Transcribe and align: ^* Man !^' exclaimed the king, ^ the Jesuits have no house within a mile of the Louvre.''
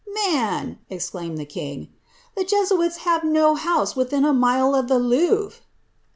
^* 0.17 0.31
Man 0.33 0.79
!^' 0.33 0.79
exclaimed 0.89 1.37
the 1.37 1.45
king, 1.45 1.81
^ 1.81 1.87
the 2.35 2.43
Jesuits 2.43 2.97
have 3.05 3.23
no 3.23 3.53
house 3.53 3.95
within 3.95 4.25
a 4.25 4.33
mile 4.33 4.73
of 4.73 4.87
the 4.87 4.97
Louvre.'' 4.97 5.59